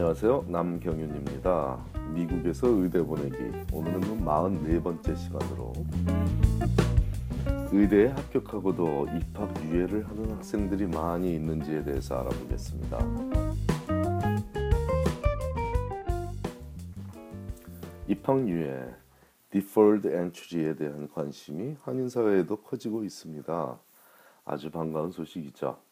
안녕하세요. 0.00 0.46
남경윤입니다. 0.48 1.84
미국에서 2.14 2.68
의대 2.68 3.02
보내기. 3.02 3.36
오늘은 3.70 4.00
44번째 4.24 5.14
시간으로 5.14 5.74
의대에 7.70 8.06
합격하고도 8.06 9.08
입학 9.18 9.62
유예를 9.62 10.08
하는 10.08 10.30
학생들이 10.30 10.86
많이 10.86 11.34
있는지에 11.34 11.84
대해서 11.84 12.18
알아보겠습니다. 12.18 12.98
입학 18.08 18.48
유예, 18.48 18.94
deferred 19.50 20.08
entry에 20.08 20.76
대한 20.76 21.10
관심이 21.10 21.76
한인 21.82 22.08
사회에도 22.08 22.56
커지고 22.56 23.04
있습니다. 23.04 23.78
아주 24.46 24.70
반가운 24.70 25.10
소식이죠. 25.10 25.89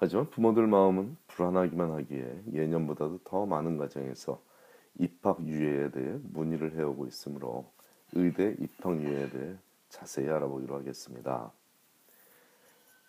하지만 0.00 0.30
부모들 0.30 0.68
마음은 0.68 1.16
불안하기만 1.26 1.90
하기에 1.90 2.42
예년보다도 2.52 3.18
더 3.24 3.46
많은 3.46 3.78
가정에서 3.78 4.40
입학 4.98 5.44
유예에 5.44 5.90
대해 5.90 6.18
문의를 6.22 6.76
해오고 6.76 7.06
있으므로 7.06 7.72
의대 8.12 8.54
입학 8.60 8.96
유예에 8.96 9.28
대해 9.30 9.56
자세히 9.88 10.28
알아보기로 10.28 10.76
하겠습니다. 10.76 11.52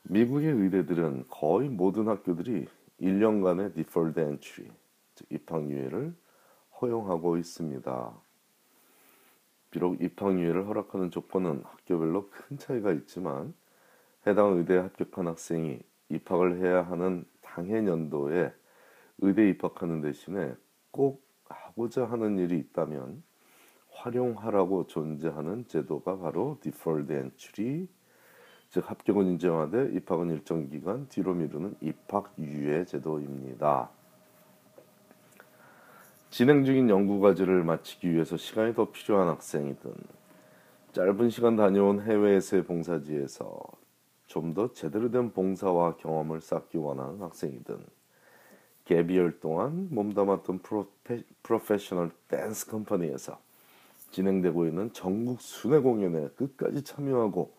미국의 0.03 0.51
의대들은 0.51 1.25
거의 1.27 1.69
모든 1.69 2.07
학교들이 2.07 2.67
1년간의 2.99 3.75
deferred 3.75 4.19
entry, 4.19 4.71
즉 5.13 5.27
입학 5.29 5.69
유예를 5.69 6.15
허용하고 6.81 7.37
있습니다. 7.37 8.13
비록 9.69 10.01
입학 10.01 10.33
유예를 10.33 10.65
허락하는 10.65 11.11
조건은 11.11 11.61
학교별로 11.63 12.29
큰 12.31 12.57
차이가 12.57 12.91
있지만 12.93 13.53
해당 14.25 14.57
의대에 14.57 14.79
합격한 14.79 15.27
학생이 15.27 15.79
입학을 16.09 16.59
해야 16.59 16.83
하는 16.83 17.25
당해 17.41 17.81
년도에 17.81 18.53
의대 19.19 19.49
입학하는 19.49 20.01
대신에 20.01 20.53
꼭 20.91 21.23
하고자 21.45 22.05
하는 22.05 22.37
일이 22.37 22.57
있다면 22.57 23.23
활용하라고 23.91 24.87
존재하는 24.87 25.67
제도가 25.67 26.17
바로 26.19 26.57
deferred 26.61 27.13
entry, 27.13 27.87
즉 28.69 28.89
합격은 28.89 29.25
인정하되 29.27 29.91
입학은 29.93 30.29
일정 30.29 30.69
기간 30.69 31.07
뒤로 31.09 31.33
미루는 31.33 31.75
입학 31.81 32.33
유예 32.37 32.85
제도입니다. 32.85 33.89
진행 36.29 36.63
중인 36.63 36.89
연구 36.89 37.19
과제를 37.19 37.63
마치기 37.63 38.11
위해서 38.11 38.37
시간이 38.37 38.75
더 38.75 38.91
필요한 38.91 39.27
학생이든 39.29 39.91
짧은 40.91 41.29
시간 41.31 41.55
다녀온 41.55 42.01
해외에서의 42.01 42.63
봉사지에서 42.63 43.78
좀 44.29 44.53
더 44.53 44.71
제대로 44.73 45.09
된 45.09 45.31
봉사와 45.31 45.97
경험을 45.97 46.39
쌓기 46.39 46.77
원하는 46.77 47.19
학생이든 47.21 47.83
gap 48.85 49.09
year 49.09 49.39
동안 49.39 49.87
몸담았던 49.91 50.59
프로페, 50.59 51.23
프로페셔널 51.43 52.11
댄스 52.27 52.67
company에서 52.67 53.39
진행되고 54.11 54.67
있는 54.67 54.93
전국 54.93 55.41
순회 55.41 55.79
공연에 55.79 56.29
끝까지 56.29 56.83
참여하고 56.83 57.51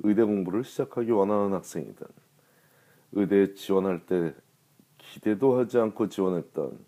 의대 0.00 0.24
공부를 0.24 0.64
시작하기 0.64 1.10
원하는 1.10 1.52
학생이든 1.52 2.06
의대에 3.12 3.54
지원할 3.54 4.04
때 4.06 4.34
기대도 4.98 5.58
하지 5.58 5.78
않고 5.78 6.08
지원했던 6.08 6.78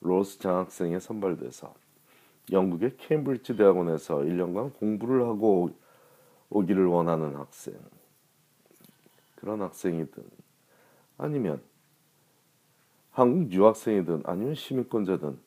로즈 0.00 0.38
장학생에 0.40 1.00
선발돼서 1.00 1.74
영국의 2.52 2.98
케임브리지 2.98 3.56
대학원에서 3.56 4.18
1년간 4.18 4.74
공부를 4.74 5.22
하고 5.22 5.70
오기를 6.50 6.84
원하는 6.84 7.34
학생 7.36 7.74
그런 9.36 9.62
학생이든 9.62 10.24
아니면 11.18 11.60
한국 13.10 13.52
유학생이든 13.52 14.22
아니면 14.24 14.54
시민권자든 14.54 15.38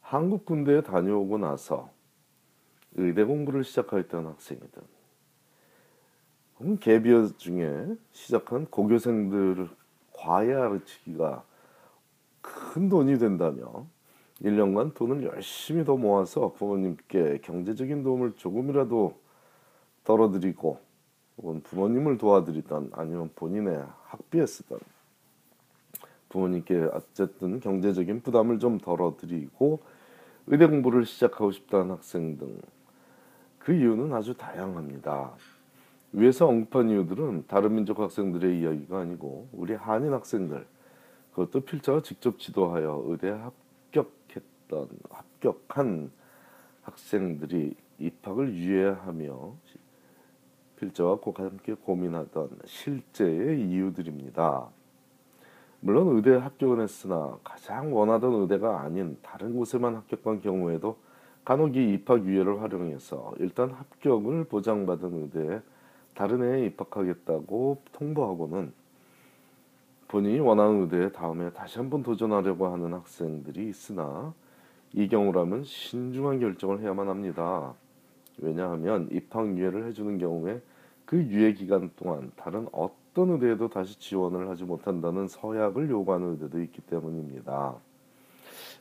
한국 0.00 0.44
군대에 0.44 0.82
다녀오고 0.82 1.38
나서 1.38 1.90
의대 2.94 3.24
공부를 3.24 3.64
시작하였던 3.64 4.26
학생이든 4.26 4.82
혹은 6.58 6.78
개비어 6.78 7.26
중에 7.36 7.96
시작한 8.12 8.66
고교생들을 8.66 9.68
과외 10.12 10.54
가르치기가 10.54 11.44
큰 12.40 12.88
돈이 12.88 13.18
된다며 13.18 13.86
1년간 14.42 14.94
돈을 14.94 15.24
열심히 15.24 15.84
더 15.84 15.96
모아서 15.96 16.52
부모님께 16.52 17.40
경제적인 17.42 18.02
도움을 18.02 18.32
조금이라도 18.36 19.18
덜어드리고 20.04 20.80
혹은 21.38 21.62
부모님을 21.62 22.18
도와드리던 22.18 22.90
아니면 22.94 23.30
본인의 23.34 23.84
학비에 24.04 24.46
쓰던 24.46 24.78
부모님께 26.28 26.90
어쨌든 26.92 27.60
경제적인 27.60 28.22
부담을 28.22 28.58
좀 28.58 28.78
덜어드리고 28.78 29.80
의대 30.46 30.66
공부를 30.66 31.04
시작하고 31.06 31.50
싶다는 31.52 31.90
학생 31.90 32.36
등 32.38 32.60
그 33.60 33.74
이유는 33.74 34.12
아주 34.12 34.34
다양합니다. 34.34 35.32
위에서 36.12 36.48
언급한 36.48 36.88
이유들은 36.88 37.44
다른 37.46 37.74
민족 37.74 38.00
학생들의 38.00 38.58
이야기가 38.58 39.00
아니고 39.00 39.48
우리 39.52 39.74
한인 39.74 40.12
학생들 40.12 40.66
그것도 41.30 41.60
필자가 41.60 42.02
직접 42.02 42.38
지도하여 42.38 43.04
의대에 43.06 43.30
합격했던 43.30 44.88
합격한 45.10 46.10
학생들이 46.82 47.76
입학을 47.98 48.54
유예하며 48.54 49.54
필자와 50.80 51.16
꼭 51.16 51.38
함께 51.38 51.74
고민하던 51.74 52.48
실제의 52.64 53.60
이유들입니다. 53.68 54.68
물론 55.80 56.16
의대에 56.16 56.36
합격을 56.36 56.80
했으나 56.80 57.38
가장 57.44 57.94
원하던 57.94 58.34
의대가 58.42 58.80
아닌 58.80 59.16
다른 59.22 59.54
곳에만 59.56 59.94
합격한 59.94 60.40
경우에도 60.40 60.96
간혹 61.44 61.76
이 61.76 61.94
입학 61.94 62.24
유예를 62.24 62.60
활용해서 62.60 63.34
일단 63.38 63.70
합격을 63.70 64.44
보장받은 64.44 65.22
의대에 65.22 65.60
다른 66.14 66.42
해에 66.42 66.66
입학하겠다고 66.66 67.82
통보하고는 67.92 68.72
본인이 70.08 70.40
원하는 70.40 70.82
의대에 70.82 71.12
다음에 71.12 71.50
다시 71.50 71.78
한번 71.78 72.02
도전하려고 72.02 72.66
하는 72.66 72.92
학생들이 72.92 73.68
있으나 73.68 74.34
이 74.92 75.08
경우라면 75.08 75.64
신중한 75.64 76.40
결정을 76.40 76.80
해야만 76.80 77.08
합니다. 77.08 77.74
왜냐하면 78.38 79.08
입학 79.12 79.46
유예를 79.56 79.86
해주는 79.86 80.18
경우에 80.18 80.60
그 81.10 81.16
유예 81.24 81.54
기간 81.54 81.90
동안 81.96 82.30
다른 82.36 82.68
어떤 82.70 83.30
의대에도 83.30 83.68
다시 83.68 83.98
지원을 83.98 84.48
하지 84.48 84.62
못한다는 84.62 85.26
서약을 85.26 85.90
요구하는 85.90 86.34
의대도 86.34 86.62
있기 86.62 86.82
때문입니다. 86.82 87.74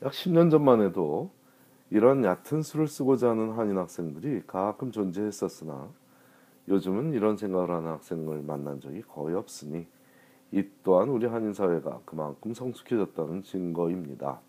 약 0.04 0.12
10년 0.12 0.52
전만 0.52 0.80
해도 0.80 1.32
이런 1.90 2.24
얕은 2.24 2.62
수를 2.62 2.86
쓰고자 2.86 3.32
하는 3.32 3.54
한인 3.54 3.80
학생들이 3.80 4.44
가끔 4.46 4.92
존재했었으나 4.92 5.90
요즘은 6.68 7.14
이런 7.14 7.36
생각을 7.36 7.72
하는 7.72 7.90
학생을 7.94 8.44
만난 8.44 8.80
적이 8.80 9.02
거의 9.02 9.34
없으니 9.36 9.88
이 10.52 10.64
또한 10.84 11.10
우리 11.10 11.26
한인 11.26 11.52
사회가 11.52 12.02
그만큼 12.06 12.54
성숙해졌다는 12.54 13.42
증거입니다. 13.42 14.40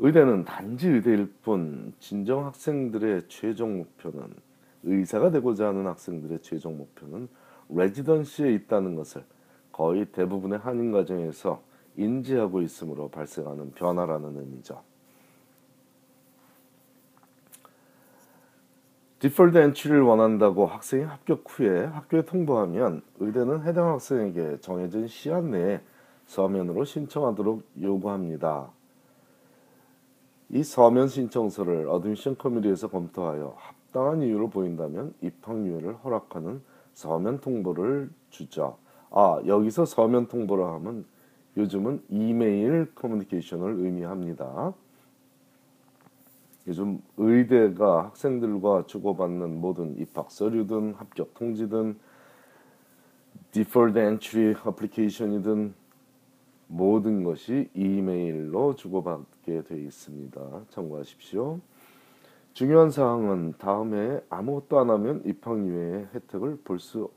의대는 0.00 0.46
단지 0.46 0.88
의대일 0.88 1.32
뿐 1.44 1.92
진정 2.00 2.44
학생들의 2.44 3.28
최종 3.28 3.78
목표는 3.78 4.45
의사가 4.86 5.30
되고자 5.30 5.68
하는 5.68 5.86
학생들의 5.86 6.40
최종 6.40 6.78
목표는 6.78 7.28
레지던시에 7.68 8.52
있다는 8.54 8.94
것을 8.96 9.24
거의 9.72 10.06
대부분의 10.06 10.60
한인 10.60 10.92
가정에서 10.92 11.60
인지하고 11.96 12.62
있으므로 12.62 13.08
발생하는 13.08 13.72
변화라는 13.72 14.38
의미죠. 14.38 14.82
deferred 19.18 19.56
entry를 19.58 20.02
원한다고 20.02 20.66
학생이 20.66 21.02
합격 21.04 21.44
후에 21.46 21.84
학교에 21.86 22.24
통보하면 22.24 23.02
의대는 23.18 23.64
해당 23.64 23.88
학생에게 23.92 24.58
정해진 24.60 25.08
시한 25.08 25.50
내에 25.50 25.80
서면으로 26.26 26.84
신청하도록 26.84 27.62
요구합니다. 27.80 28.70
이 30.50 30.62
서면 30.62 31.08
신청서를 31.08 31.88
admission 31.88 32.36
committee에서 32.36 32.88
검토하여 32.88 33.54
합당한 33.56 34.20
이유를 34.20 34.50
보인다면 34.50 35.14
입학 35.22 35.56
유예를 35.56 35.94
허락하는 36.04 36.60
서면 36.92 37.40
통보를 37.40 38.10
주죠. 38.28 38.76
아 39.10 39.40
여기서 39.46 39.86
서면 39.86 40.28
통보를 40.28 40.66
하면 40.66 41.06
요즘은 41.56 42.02
이메일 42.10 42.94
커뮤니케이션을 42.94 43.76
의미합니다. 43.78 44.74
요즘 46.66 47.00
의대가 47.16 48.04
학생들과 48.04 48.84
주고받는 48.86 49.62
모든 49.62 49.96
입학 49.98 50.30
서류든 50.30 50.92
합격 50.94 51.32
통지든 51.32 51.98
deferred 53.52 53.98
entry 53.98 54.54
application이든 54.66 55.72
모든 56.66 57.24
것이 57.24 57.70
이메일로 57.72 58.74
주고받게 58.74 59.62
되어 59.62 59.78
있습니다. 59.78 60.40
참고하십시오. 60.68 61.60
중요한 62.56 62.88
사항은 62.88 63.56
다음에 63.58 64.18
아무것도 64.30 64.78
안 64.78 64.88
하면 64.88 65.20
입학 65.26 65.58
유예의 65.58 66.08
혜택을 66.14 66.60
볼 66.64 66.78
수 66.78 67.10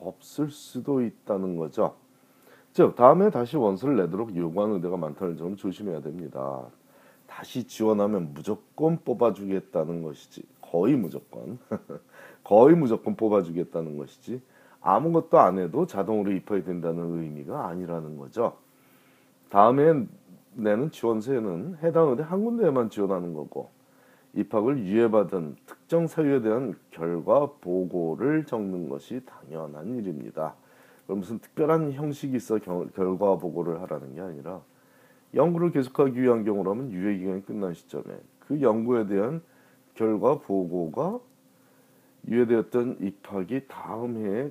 없을 0.00 0.48
수도 0.52 1.02
있다는 1.02 1.56
거죠. 1.56 1.96
즉 2.72 2.94
다음에 2.94 3.30
다시 3.30 3.56
원서를 3.56 3.96
내도록 3.96 4.36
요구하는 4.36 4.76
의대가 4.76 4.96
많다는 4.96 5.36
점 5.36 5.56
조심해야 5.56 6.02
됩니다. 6.02 6.68
다시 7.26 7.64
지원하면 7.64 8.32
무조건 8.32 9.00
뽑아주겠다는 9.04 10.04
것이지 10.04 10.44
거의 10.60 10.94
무조건 10.94 11.58
거의 12.44 12.76
무조건 12.76 13.16
뽑아주겠다는 13.16 13.96
것이지 13.98 14.40
아무것도 14.82 15.40
안 15.40 15.58
해도 15.58 15.84
자동으로 15.84 16.30
입학이 16.30 16.62
된다는 16.62 17.20
의미가 17.20 17.66
아니라는 17.66 18.18
거죠. 18.18 18.56
다음에 19.48 20.06
내는 20.54 20.92
지원서에는 20.92 21.78
해당 21.82 22.10
의대 22.10 22.22
한 22.22 22.44
군데에만 22.44 22.88
지원하는 22.88 23.34
거고 23.34 23.79
입학을 24.34 24.78
유예받은 24.78 25.56
특정 25.66 26.06
사유에 26.06 26.40
대한 26.40 26.74
결과 26.90 27.46
보고를 27.60 28.44
적는 28.46 28.88
것이 28.88 29.22
당연한 29.24 29.96
일입니다. 29.96 30.54
무슨 31.06 31.38
특별한 31.40 31.92
형식이 31.92 32.36
있어 32.36 32.58
결과 32.58 33.36
보고를 33.36 33.80
하라는 33.82 34.14
게 34.14 34.20
아니라 34.20 34.60
연구를 35.34 35.72
계속하기 35.72 36.20
위한 36.20 36.44
경우라면 36.44 36.92
유예 36.92 37.18
기간이 37.18 37.44
끝난 37.44 37.74
시점에 37.74 38.04
그 38.38 38.60
연구에 38.60 39.06
대한 39.06 39.42
결과 39.94 40.38
보고가 40.38 41.20
유예되었던 42.28 42.98
입학이 43.00 43.62
다음 43.66 44.16
해에 44.18 44.50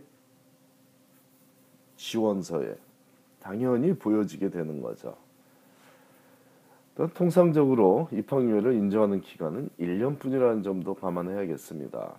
지원서에 1.95 2.75
당연히 3.41 3.93
보여지게 3.93 4.49
되는 4.49 4.81
거죠. 4.81 5.15
통상적으로 7.07 8.09
입학유예를 8.11 8.73
인정하는 8.73 9.21
기간은 9.21 9.69
1년뿐이라는 9.79 10.63
점도 10.63 10.93
감안해야겠습니다. 10.95 12.15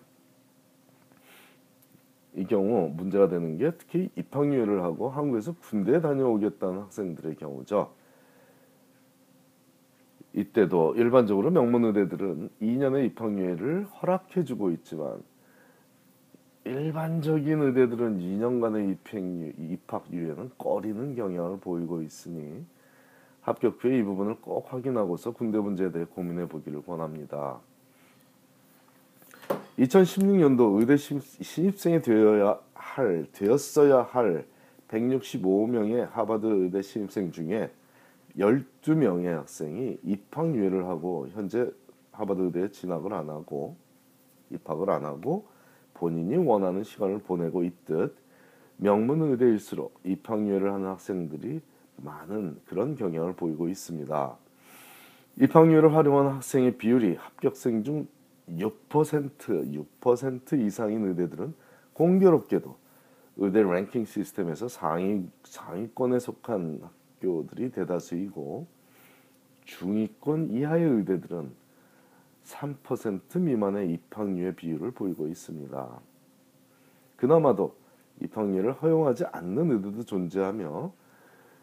이 2.37 2.45
경우 2.45 2.89
문제가 2.97 3.29
되는 3.29 3.59
게 3.59 3.73
특히 3.73 4.09
입학유예를 4.17 4.83
하고 4.83 5.11
한국에서 5.11 5.55
군대에 5.61 6.01
다녀오겠다는 6.01 6.81
학생들의 6.81 7.37
경우죠. 7.37 7.93
이때도 10.33 10.95
일반적으로 10.95 11.51
명문의대들은 11.51 12.51
2년의 12.63 13.07
입학유예를 13.07 13.85
허락해주고 13.85 14.71
있지만 14.71 15.23
일반적인 16.65 17.61
의대들은 17.63 18.19
2년간의 18.21 18.93
입학유예, 18.93 19.55
입학유예는 19.59 20.51
꺼리는 20.57 21.17
경향을 21.17 21.59
보이고 21.59 22.01
있으니 22.01 22.65
합격 23.51 23.83
후에 23.83 23.99
이 23.99 24.03
부분을 24.05 24.37
꼭 24.41 24.73
확인하고서 24.73 25.33
군대 25.33 25.59
문제에 25.59 25.91
대해 25.91 26.05
고민해 26.05 26.49
보기를 26.49 26.83
권합니다. 26.83 27.59
2016년도 29.77 30.79
의대 30.79 30.97
신입생이 30.97 32.01
되어야 32.03 32.61
할 32.75 33.27
되었어야 33.33 34.03
할 34.03 34.47
165명의 34.89 36.09
하버드 36.11 36.47
의대 36.47 36.81
신입생 36.81 37.33
중에 37.33 37.73
12명의 38.39 39.27
학생이 39.27 39.99
입학 40.05 40.55
유예를 40.55 40.87
하고 40.87 41.27
현재 41.33 41.69
하버드 42.13 42.41
의대에 42.43 42.71
진학을 42.71 43.13
안 43.13 43.31
하고 43.31 43.77
입학을 44.51 44.91
안 44.91 45.05
하고 45.05 45.47
본인이 45.95 46.37
원하는 46.37 46.85
시간을 46.85 47.19
보내고 47.19 47.65
있듯 47.65 48.15
명문 48.77 49.23
의대일수록 49.23 49.99
입학 50.05 50.47
유예를 50.47 50.73
하는 50.73 50.87
학생들이 50.87 51.61
많은 52.03 52.61
그런 52.67 52.95
경향을 52.95 53.35
보이고 53.35 53.69
있습니다. 53.69 54.37
입학률을 55.37 55.95
활용한 55.95 56.35
학생의 56.35 56.77
비율이 56.77 57.17
합격생 57.17 57.85
중 57.85 58.07
6% 58.49 59.91
6% 60.01 60.61
이상인 60.61 61.07
의대들은 61.07 61.55
공교롭게도 61.93 62.77
의대 63.37 63.63
랭킹 63.63 64.05
시스템에서 64.05 64.69
상위 64.69 65.29
상위권에 65.45 66.19
속한 66.19 66.81
학교들이 66.83 67.71
대다수이고 67.71 68.67
중위권 69.65 70.51
이하의 70.51 70.85
의대들은 70.85 71.53
3% 72.45 73.41
미만의 73.41 73.93
입학유예의 73.93 74.57
비율을 74.57 74.91
보이고 74.91 75.29
있습니다. 75.29 76.01
그나마도 77.17 77.77
입학유예를 78.21 78.73
허용하지 78.73 79.27
않는 79.27 79.71
의대도 79.71 80.03
존재하며 80.03 80.93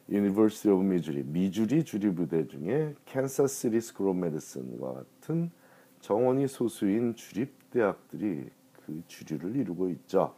University 0.10 0.70
of 0.70 0.84
Missouri, 0.84 1.24
미주리 1.24 1.84
주립의대 1.84 2.48
중에 2.48 2.96
Kansas 3.06 3.51
City 3.51 3.82
School 3.82 4.08
of 4.08 4.20
Medicine과 4.20 4.94
같은 4.94 5.52
정원이 6.00 6.48
소수인 6.48 7.16
주립 7.16 7.70
대학들이 7.72 8.50
그 8.86 9.04
주류를 9.08 9.58
이루고 9.58 9.90
있죠. 9.90 10.34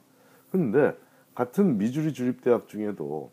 근데 0.52 0.98
같은 1.36 1.78
미주리 1.78 2.14
주립 2.14 2.42
대학 2.42 2.68
중에도 2.68 3.30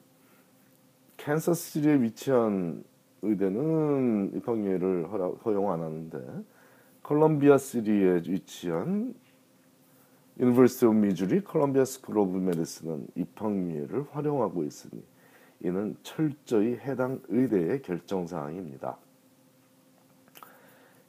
캔사스시티에 1.17 2.03
위치한 2.03 2.85
의대는 3.23 4.33
입학유예를 4.37 5.07
허용 5.43 5.73
안 5.73 5.81
하는데 5.81 6.45
컬럼비아 7.03 7.57
City에 7.57 8.23
위치한 8.29 9.15
University 10.39 10.85
of 10.85 10.95
Missouri 10.95 11.45
Columbia 11.45 11.87
School 11.87 12.19
of 12.19 12.37
Medicine은 12.37 13.07
입학유예를 13.15 14.05
허용하고 14.11 14.65
있으니 14.65 15.03
이는 15.61 15.97
철저히 16.03 16.77
해당 16.77 17.21
의대의 17.29 17.83
결정 17.83 18.27
사항입니다. 18.27 18.97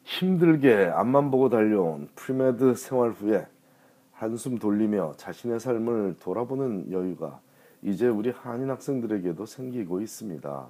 힘들게 0.04 0.86
앞만 0.86 1.32
보고 1.32 1.50
달려온 1.50 2.08
premed 2.16 2.76
생활 2.76 3.12
후에 3.12 3.46
한숨 4.14 4.58
돌리며 4.58 5.14
자신의 5.18 5.60
삶을 5.60 6.16
돌아보는 6.20 6.92
여유가 6.92 7.40
이제 7.82 8.08
우리 8.08 8.32
한인 8.32 8.70
학생들에게도 8.70 9.46
생기고 9.46 10.02
있습니다. 10.02 10.68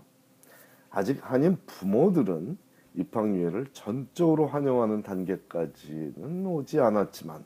아직 0.90 1.20
한인 1.22 1.58
부모들은 1.66 2.58
입학유예를 2.96 3.68
전적으로 3.74 4.48
환영하는 4.48 5.04
단계까지는 5.04 6.46
오지 6.46 6.80
않았지만 6.80 7.44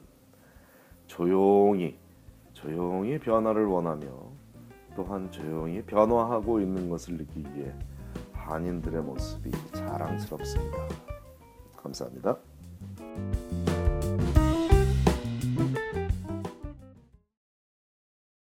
조용히 1.07 1.97
조용히 2.53 3.19
변화를 3.19 3.65
원하며 3.65 4.07
또한 4.95 5.31
조용히 5.31 5.81
변화하고 5.81 6.59
있는 6.59 6.89
것을 6.89 7.17
느끼기에 7.17 7.73
한인들의 8.33 9.01
모습이 9.01 9.51
자랑스럽습니다. 9.73 10.77
감사합니다. 11.77 12.50